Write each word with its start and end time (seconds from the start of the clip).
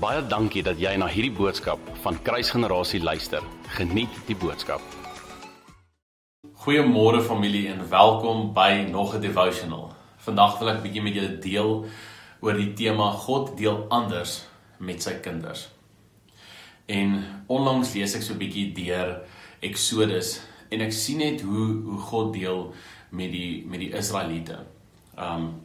Baie 0.00 0.22
dankie 0.24 0.62
dat 0.64 0.78
jy 0.80 0.94
na 0.96 1.04
hierdie 1.12 1.34
boodskap 1.36 1.80
van 2.00 2.16
Kruisgenerasie 2.24 3.02
luister. 3.04 3.44
Geniet 3.76 4.14
die 4.24 4.36
boodskap. 4.40 4.80
Goeiemôre 6.62 7.20
familie 7.20 7.66
en 7.68 7.82
welkom 7.90 8.54
by 8.56 8.86
nog 8.88 9.12
'n 9.14 9.20
devotional. 9.20 9.92
Vandag 10.24 10.58
wil 10.58 10.68
ek 10.68 10.78
'n 10.78 10.82
bietjie 10.82 11.02
met 11.02 11.14
julle 11.14 11.38
deel 11.38 11.86
oor 12.40 12.54
die 12.54 12.72
tema 12.72 13.10
God 13.12 13.58
deel 13.58 13.86
anders 13.90 14.46
met 14.78 15.02
sy 15.02 15.20
kinders. 15.20 15.68
En 16.86 17.44
onlangs 17.46 17.92
lees 17.92 18.14
ek 18.14 18.22
so 18.22 18.32
'n 18.32 18.38
bietjie 18.38 18.72
deur 18.72 19.20
Exodus 19.60 20.40
en 20.70 20.80
ek 20.80 20.92
sien 20.92 21.18
net 21.18 21.40
hoe 21.42 21.82
hoe 21.84 21.98
God 21.98 22.32
deel 22.32 22.72
met 23.10 23.30
die 23.32 23.66
met 23.66 23.80
die 23.80 23.92
Israeliete. 23.92 24.64
Um 25.18 25.60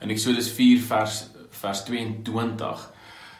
in 0.00 0.10
Exodus 0.10 0.50
4 0.50 0.80
vers 0.80 1.31
vers 1.62 1.84
22 1.86 2.88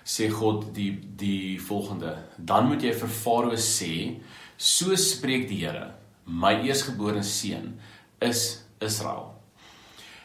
sê 0.05 0.29
God 0.31 0.71
die 0.75 0.93
die 1.19 1.59
volgende: 1.63 2.17
Dan 2.39 2.69
moet 2.71 2.83
jy 2.83 2.95
vir 2.97 3.13
Farao 3.13 3.59
sê, 3.59 4.23
so 4.57 4.97
spreek 4.99 5.49
die 5.51 5.63
Here, 5.63 5.93
my 6.27 6.55
eersgebore 6.67 7.23
seun 7.27 7.77
is 8.23 8.63
Israel. 8.81 9.33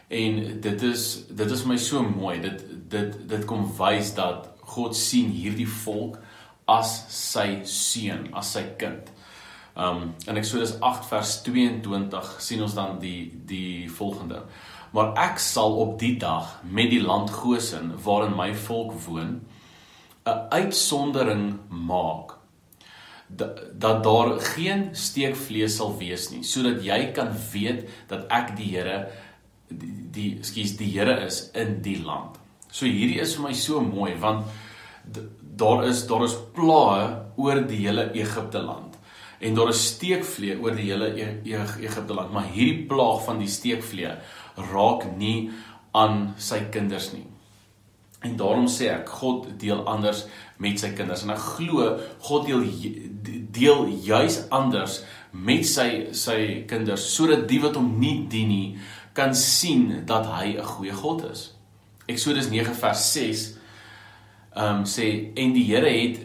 En 0.09 0.61
dit 0.61 0.81
is 0.87 1.25
dit 1.29 1.51
is 1.51 1.65
my 1.65 1.77
so 1.77 2.01
mooi. 2.03 2.39
Dit 2.41 2.63
dit 2.89 3.17
dit 3.29 3.45
kom 3.45 3.67
wys 3.77 4.13
dat 4.15 4.47
God 4.67 4.95
sien 4.95 5.29
hierdie 5.31 5.67
volk 5.83 6.17
as 6.67 6.93
sy 7.11 7.61
seun, 7.67 8.27
as 8.35 8.53
sy 8.55 8.63
kind. 8.79 9.11
Um 9.77 10.13
en 10.27 10.39
Eksodus 10.39 10.77
8 10.81 11.05
vers 11.11 11.35
22 11.45 12.31
sien 12.41 12.63
ons 12.65 12.75
dan 12.75 12.97
die 13.03 13.29
die 13.47 13.89
volgende 13.93 14.41
maar 14.95 15.13
ek 15.19 15.39
sal 15.39 15.75
op 15.83 15.99
die 15.99 16.15
dag 16.19 16.57
met 16.63 16.91
die 16.93 17.01
land 17.03 17.29
Gosen 17.29 17.93
waarin 18.03 18.35
my 18.37 18.53
volk 18.67 18.93
woon 19.05 19.41
'n 20.25 20.39
uitsondering 20.49 21.59
maak 21.69 22.37
dat, 23.27 24.03
daar 24.03 24.39
geen 24.39 24.89
steekvlees 24.95 25.75
sal 25.75 25.97
wees 25.97 26.29
nie 26.31 26.43
sodat 26.43 26.83
jy 26.83 27.11
kan 27.11 27.31
weet 27.51 27.87
dat 28.07 28.27
ek 28.31 28.55
die 28.57 28.71
Here 28.75 29.07
die, 29.67 29.93
die 30.11 30.29
skus 30.41 30.77
die 30.79 30.91
Here 30.91 31.25
is 31.25 31.51
in 31.51 31.81
die 31.81 31.99
land. 32.03 32.39
So 32.71 32.85
hierdie 32.85 33.19
is 33.19 33.35
vir 33.35 33.49
my 33.49 33.53
so 33.53 33.81
mooi 33.81 34.15
want 34.19 34.45
daar 35.57 35.83
is 35.87 36.07
daar 36.07 36.23
is 36.23 36.35
plaae 36.55 37.07
oor 37.35 37.61
die 37.67 37.83
hele 37.83 38.11
Egipte 38.13 38.61
land 38.63 38.86
en 39.39 39.55
daar 39.55 39.69
is 39.69 39.85
steekvlee 39.93 40.57
oor 40.59 40.75
die 40.75 40.89
hele 40.89 41.11
e 41.13 41.27
e 41.45 41.63
Egipte 41.85 42.13
land, 42.13 42.33
maar 42.33 42.49
hierdie 42.51 42.85
plaag 42.89 43.23
van 43.25 43.39
die 43.39 43.51
steekvlee 43.51 44.15
raak 44.71 45.05
nie 45.17 45.49
aan 45.91 46.33
sy 46.37 46.63
kinders 46.73 47.11
nie. 47.13 47.25
En 48.25 48.33
daarom 48.37 48.65
sê 48.67 48.89
ek 48.89 49.09
God 49.19 49.45
deel 49.61 49.83
anders 49.85 50.25
met 50.57 50.79
sy 50.81 50.89
kinders 50.97 51.23
en 51.23 51.35
ek 51.35 51.43
glo 51.57 51.91
God 52.25 52.47
deel 52.49 52.65
deel 53.53 53.85
juis 54.05 54.39
anders 54.53 55.03
met 55.31 55.65
sy 55.69 56.13
sy 56.17 56.63
kinders 56.69 57.05
sodat 57.13 57.45
die 57.49 57.61
wat 57.61 57.77
hom 57.77 57.93
nie 58.01 58.25
dien 58.29 58.49
nie 58.49 58.69
kan 59.17 59.35
sien 59.37 60.03
dat 60.05 60.25
hy 60.33 60.57
'n 60.57 60.63
goeie 60.63 60.93
God 60.93 61.29
is. 61.31 61.53
Eksodus 62.07 62.49
9 62.49 62.73
vers 62.73 63.13
6 63.13 63.57
ehm 64.55 64.79
um, 64.79 64.85
sê 64.85 65.31
en 65.35 65.53
die 65.53 65.65
Here 65.69 65.89
het 65.89 66.17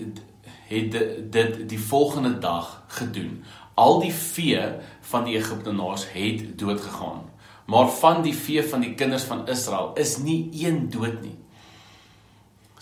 het 0.72 0.96
dit 1.32 1.68
die 1.68 1.80
volgende 1.80 2.38
dag 2.38 2.82
gedoen. 2.96 3.44
Al 3.74 4.00
die 4.00 4.12
vee 4.12 4.64
van 5.12 5.28
die 5.28 5.36
Egiptenaars 5.36 6.08
het 6.12 6.58
dood 6.58 6.80
gegaan 6.80 7.28
maar 7.72 7.88
van 7.88 8.22
die 8.22 8.34
vee 8.34 8.64
van 8.68 8.80
die 8.80 8.94
kinders 8.94 9.22
van 9.22 9.46
Israel 9.48 9.92
is 9.94 10.16
nie 10.18 10.48
een 10.64 10.90
dood 10.90 11.22
nie. 11.22 11.38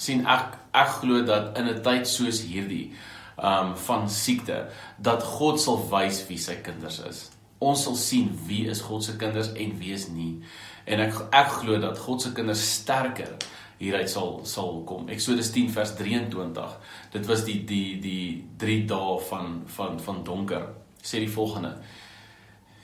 sien 0.00 0.22
ek 0.32 0.55
ek 0.72 0.94
glo 1.02 1.20
dat 1.28 1.58
in 1.58 1.66
'n 1.69 1.82
tyd 1.84 2.09
soos 2.09 2.41
hierdie 2.48 2.92
um 3.37 3.76
van 3.76 4.09
siekte 4.09 4.69
dat 4.97 5.22
God 5.22 5.60
sal 5.60 5.76
wys 5.91 6.26
wie 6.28 6.38
sy 6.38 6.54
kinders 6.54 6.98
is. 7.04 7.31
Ons 7.59 7.82
sal 7.82 7.94
sien 7.94 8.31
wie 8.47 8.64
is 8.69 8.81
God 8.81 9.04
se 9.04 9.16
kinders 9.16 9.53
en 9.53 9.78
wie 9.78 9.93
is 9.93 10.09
nie. 10.09 10.41
En 10.87 11.00
ek 11.00 11.14
ek 11.32 11.50
glo 11.60 11.78
dat 11.78 11.98
God 11.98 12.22
se 12.22 12.32
kinders 12.32 12.72
sterker 12.72 13.37
hieruit 13.80 14.10
sal 14.12 14.41
sal 14.48 14.82
kom. 14.88 15.08
Eksodus 15.12 15.50
10 15.54 15.72
vers 15.72 15.94
23. 15.96 16.76
Dit 17.14 17.28
was 17.30 17.44
die 17.46 17.58
die 17.68 17.96
die 18.02 18.24
3 18.60 18.84
dae 18.91 19.16
van 19.30 19.62
van 19.76 20.00
van 20.00 20.22
donker. 20.24 20.68
Sê 21.02 21.22
die 21.24 21.32
volgende: 21.32 21.76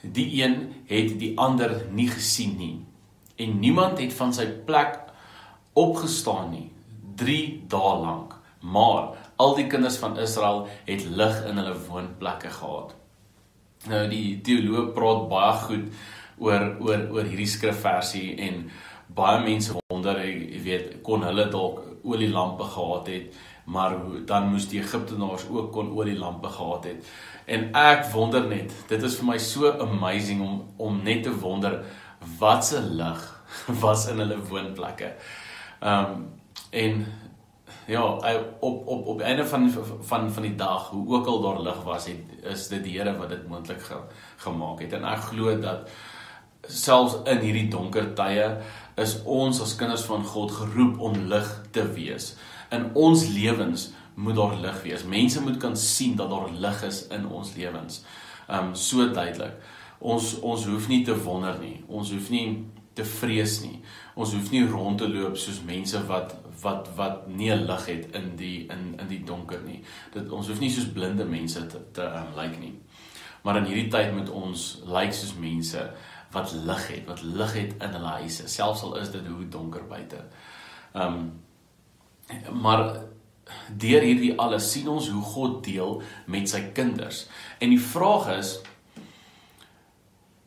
Die 0.01 0.29
een 0.43 0.57
het 0.89 1.19
die 1.21 1.35
ander 1.37 1.83
nie 1.93 2.09
gesien 2.09 2.57
nie. 2.57 2.77
En 3.37 3.59
niemand 3.61 4.01
het 4.01 4.15
van 4.17 4.33
sy 4.33 4.47
plek 4.69 5.03
opgestaan 5.77 6.51
nie 6.55 6.71
3 7.21 7.69
dae 7.69 7.95
lank. 8.01 8.37
Maar 8.61 9.13
al 9.37 9.55
die 9.57 9.67
kinders 9.69 9.99
van 10.01 10.17
Israel 10.19 10.67
het 10.89 11.05
lig 11.05 11.43
in 11.47 11.61
hulle 11.61 11.77
woonplekke 11.89 12.51
gehad. 12.51 12.95
Nou 13.87 14.07
die 14.11 14.41
teoloog 14.41 14.95
praat 14.97 15.27
baie 15.31 15.57
goed 15.67 15.91
oor 16.39 16.65
oor 16.81 17.05
oor 17.13 17.29
hierdie 17.29 17.49
skrifversie 17.49 18.35
en 18.49 18.67
baie 19.15 19.43
mense 19.45 19.77
wonder 19.89 20.19
jy 20.25 20.63
weet 20.63 21.03
kon 21.03 21.23
hulle 21.23 21.49
dalk 21.51 21.83
olielampe 22.05 22.65
gehad 22.65 23.07
het 23.07 23.45
maar 23.67 23.97
dan 24.27 24.51
moes 24.53 24.69
die 24.71 24.79
Egiptenaars 24.79 25.49
ook 25.51 25.73
kon 25.73 25.91
olielampe 25.99 26.49
gehad 26.49 26.85
het 26.85 27.09
En 27.47 27.69
ek 27.79 28.09
wonder 28.11 28.43
net, 28.51 28.73
dit 28.91 29.05
is 29.07 29.17
vir 29.21 29.29
my 29.29 29.37
so 29.43 29.71
amazing 29.85 30.41
om 30.43 30.57
om 30.83 30.97
net 31.07 31.23
te 31.27 31.35
wonder 31.43 31.79
wat 32.41 32.67
se 32.67 32.81
lig 32.83 33.23
was 33.83 34.09
in 34.11 34.23
hulle 34.23 34.41
woonplekke. 34.49 35.13
Ehm 35.79 36.17
um, 36.17 36.27
en 36.71 37.05
ja, 37.87 38.03
op 38.67 38.87
op 38.87 39.07
op 39.15 39.21
einde 39.21 39.47
van 39.47 39.71
van 40.11 40.27
van 40.33 40.43
die 40.43 40.57
dag, 40.59 40.91
hoe 40.91 41.07
ook 41.15 41.27
al 41.27 41.41
daar 41.43 41.61
lig 41.69 41.83
was, 41.87 42.09
het, 42.11 42.35
is 42.43 42.67
dit 42.69 42.83
die 42.85 42.99
Here 42.99 43.15
wat 43.17 43.31
dit 43.31 43.47
moontlik 43.49 43.83
ge, 43.83 44.01
gemaak 44.43 44.83
het. 44.83 44.99
En 44.99 45.07
ek 45.07 45.29
glo 45.31 45.55
dat 45.61 45.87
selfs 46.69 47.19
in 47.31 47.41
hierdie 47.45 47.69
donker 47.73 48.13
tye 48.19 48.51
is 48.97 49.19
ons 49.25 49.61
as 49.61 49.77
kinders 49.77 50.07
van 50.09 50.25
God 50.25 50.55
geroep 50.57 51.01
om 51.01 51.27
lig 51.31 51.49
te 51.73 51.85
wees 51.97 52.35
in 52.71 52.91
ons 52.95 53.27
lewens 53.29 53.91
moet 54.15 54.35
daar 54.35 54.57
lig 54.61 54.83
wees. 54.83 55.05
Mense 55.05 55.43
moet 55.43 55.57
kan 55.57 55.77
sien 55.77 56.17
dat 56.17 56.31
daar 56.31 56.51
lig 56.51 56.83
is 56.83 57.07
in 57.07 57.29
ons 57.29 57.55
lewens. 57.55 58.05
Um 58.49 58.75
so 58.75 59.11
duidelik. 59.13 59.53
Ons 59.99 60.39
ons 60.41 60.65
hoef 60.65 60.89
nie 60.89 61.05
te 61.05 61.17
wonder 61.23 61.59
nie. 61.61 61.85
Ons 61.89 62.13
hoef 62.13 62.31
nie 62.31 62.65
te 62.95 63.05
vrees 63.05 63.61
nie. 63.61 63.83
Ons 64.15 64.33
hoef 64.33 64.51
nie 64.51 64.65
rond 64.69 64.99
te 64.99 65.09
loop 65.09 65.37
soos 65.37 65.61
mense 65.65 66.01
wat 66.09 66.37
wat 66.63 66.89
wat 66.97 67.27
nie 67.29 67.53
lig 67.53 67.87
het 67.87 68.17
in 68.17 68.33
die 68.37 68.67
in 68.73 68.95
in 69.01 69.09
die 69.09 69.23
donker 69.25 69.61
nie. 69.65 69.83
Dit 70.15 70.33
ons 70.33 70.49
hoef 70.49 70.61
nie 70.61 70.73
soos 70.73 70.89
blinde 70.93 71.25
mense 71.25 71.67
te 71.67 71.83
te 71.93 72.09
um, 72.09 72.33
lyk 72.37 72.59
nie. 72.61 72.75
Maar 73.45 73.61
in 73.61 73.69
hierdie 73.69 73.91
tyd 73.93 74.15
moet 74.17 74.31
ons 74.33 74.63
lyk 74.89 75.13
soos 75.15 75.37
mense 75.39 75.83
wat 76.33 76.53
lig 76.53 76.87
het, 76.89 77.05
wat 77.07 77.23
lig 77.23 77.53
het 77.53 77.75
in 77.83 77.99
hulle 77.99 78.15
huise, 78.21 78.49
selfs 78.49 78.83
al 78.83 78.97
is 79.01 79.11
dit 79.15 79.27
hoe 79.27 79.49
donker 79.49 79.85
buite. 79.89 80.23
Um 80.95 81.43
maar 82.51 82.81
deur 83.79 84.03
hierdie 84.03 84.33
alles 84.43 84.73
sien 84.73 84.89
ons 84.91 85.07
hoe 85.15 85.23
God 85.23 85.61
deel 85.65 86.01
met 86.27 86.49
sy 86.51 86.65
kinders. 86.75 87.27
En 87.63 87.71
die 87.71 87.83
vraag 87.83 88.33
is 88.39 88.57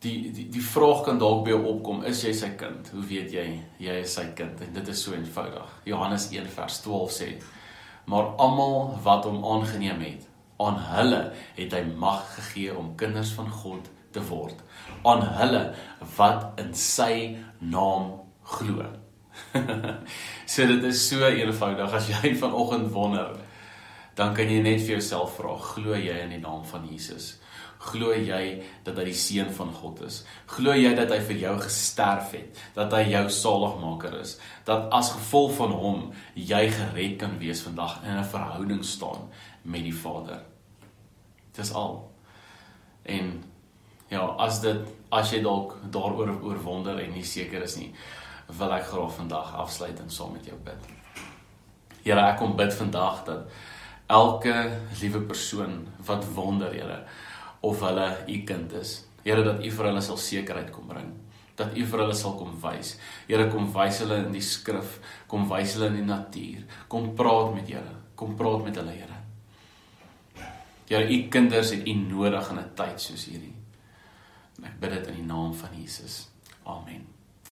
die 0.03 0.31
die 0.35 0.47
die 0.51 0.63
vraag 0.63 1.05
kan 1.07 1.19
dalk 1.19 1.45
by 1.45 1.53
jou 1.53 1.61
opkom, 1.73 2.03
is 2.07 2.23
jy 2.23 2.33
sy 2.35 2.49
kind? 2.59 2.91
Hoe 2.95 3.05
weet 3.07 3.31
jy 3.35 3.45
jy 3.83 3.95
is 4.03 4.15
sy 4.19 4.29
kind? 4.35 4.59
En 4.63 4.75
dit 4.75 4.91
is 4.91 5.03
so 5.03 5.15
eenvoudig. 5.15 5.71
Johannes 5.87 6.27
1 6.31 6.51
vers 6.55 6.81
12 6.83 7.15
sê: 7.15 7.29
"Maar 8.05 8.35
almal 8.35 8.99
wat 9.03 9.27
hom 9.27 9.43
aangeneem 9.45 10.01
het, 10.01 10.27
aan 10.59 10.79
hulle 10.91 11.21
het 11.55 11.73
hy 11.73 11.83
mag 11.95 12.23
gegee 12.35 12.75
om 12.75 12.95
kinders 12.99 13.31
van 13.37 13.49
God 13.61 13.87
te 14.11 14.23
word, 14.29 14.55
aan 15.05 15.21
hulle 15.39 15.63
wat 16.17 16.59
in 16.61 16.73
sy 16.73 17.37
naam 17.59 18.15
glo." 18.43 18.85
so 20.53 20.67
dit 20.67 20.83
is 20.83 21.07
so 21.09 21.27
eenvoudig 21.27 21.93
as 21.93 22.09
jy 22.11 22.33
vanoggend 22.35 22.91
wonder, 22.93 23.37
dan 24.19 24.33
kan 24.35 24.49
jy 24.51 24.59
net 24.63 24.81
vir 24.83 24.97
jouself 24.97 25.37
vra, 25.39 25.55
glo 25.73 25.95
jy 25.95 26.17
in 26.25 26.35
die 26.35 26.41
naam 26.43 26.65
van 26.67 26.87
Jesus? 26.89 27.37
Glo 27.79 28.11
jy 28.11 28.59
dat 28.83 28.97
hy 28.99 29.05
die 29.07 29.15
seun 29.15 29.51
van 29.55 29.69
God 29.71 30.01
is? 30.03 30.17
Glo 30.51 30.73
jy 30.75 30.91
dat 30.97 31.13
hy 31.15 31.19
vir 31.29 31.37
jou 31.45 31.53
gesterf 31.63 32.33
het, 32.35 32.59
dat 32.75 32.91
hy 32.91 33.05
jou 33.13 33.23
saligmaker 33.31 34.17
is, 34.19 34.35
dat 34.67 34.89
as 34.95 35.13
gevolg 35.15 35.55
van 35.61 35.75
hom 35.79 36.01
jy 36.35 36.65
gered 36.75 37.15
kan 37.21 37.37
wees 37.39 37.63
vandag 37.63 38.01
in 38.03 38.19
'n 38.19 38.27
verhouding 38.33 38.83
staan 38.83 39.29
met 39.63 39.87
die 39.87 39.95
Vader? 39.95 40.43
Dis 41.55 41.71
al. 41.71 42.11
En 43.05 43.43
ja, 44.09 44.23
as 44.37 44.61
dit 44.61 44.87
as 45.11 45.33
jy 45.33 45.41
dalk 45.41 45.75
daaroor 45.93 46.35
oor 46.43 46.61
wonder 46.63 46.99
en 47.01 47.13
nie 47.13 47.25
seker 47.25 47.63
is 47.65 47.77
nie, 47.77 47.89
wil 48.59 48.73
ek 48.73 48.89
graag 48.91 49.13
vandag 49.17 49.55
afsluit 49.63 49.99
en 49.99 50.09
saam 50.09 50.33
met 50.33 50.45
jou 50.45 50.57
bid. 50.65 50.89
Here, 52.03 52.21
ek 52.21 52.39
kom 52.41 52.55
bid 52.57 52.73
vandag 52.73 53.23
dat 53.25 53.49
elke 54.09 54.55
liewe 55.01 55.21
persoon 55.29 55.81
wat 56.05 56.25
wonder, 56.35 56.73
Here, 56.73 57.03
of 57.61 57.81
hulle 57.85 58.09
u 58.27 58.43
kind 58.45 58.73
is, 58.73 58.99
Here 59.23 59.43
dat 59.43 59.65
u 59.65 59.71
vir 59.71 59.91
hulle 59.91 60.01
sal 60.01 60.17
sekerheid 60.17 60.71
kom 60.71 60.87
bring. 60.89 61.09
dat 61.59 61.75
U 61.75 61.85
vir 61.91 62.03
hulle 62.03 62.15
sal 62.15 62.37
kom 62.39 62.53
wys. 62.63 62.93
Here 63.27 63.49
kom 63.51 63.67
wys 63.75 64.01
hulle 64.03 64.21
in 64.23 64.35
die 64.35 64.43
skrif, 64.43 64.97
kom 65.27 65.47
wys 65.49 65.75
hulle 65.75 65.89
in 65.91 65.99
die 65.99 66.07
natuur. 66.07 66.63
Kom 66.91 67.11
praat 67.19 67.53
met 67.57 67.67
Here, 67.67 67.95
kom 68.19 68.35
praat 68.39 68.63
met 68.67 68.79
hulle, 68.79 68.95
Here. 68.95 69.17
Here, 70.89 71.03
U 71.03 71.17
kinders 71.33 71.73
het 71.75 71.87
U 71.87 71.95
nodig 71.99 72.51
in 72.51 72.59
'n 72.59 72.71
tyd 72.75 73.01
soos 73.01 73.25
hierdie. 73.25 73.55
Ek 74.63 74.79
bid 74.79 74.91
dit 74.97 75.07
in 75.11 75.21
die 75.21 75.27
naam 75.27 75.53
van 75.53 75.69
Jesus. 75.77 76.27
Amen. 76.63 77.05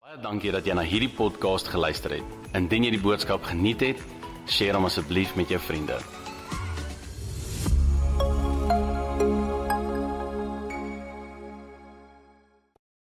Baie 0.02 0.18
dankie 0.22 0.52
dat 0.54 0.66
jy 0.66 0.74
na 0.74 0.84
hierdie 0.86 1.10
podcast 1.10 1.70
geluister 1.72 2.18
het. 2.18 2.36
Indien 2.54 2.86
jy 2.86 2.92
die 2.94 3.02
boodskap 3.02 3.46
geniet 3.46 3.82
het, 3.82 4.02
deel 4.58 4.78
hom 4.78 4.86
asseblief 4.86 5.34
met 5.38 5.50
jou 5.50 5.60
vriende. 5.62 5.98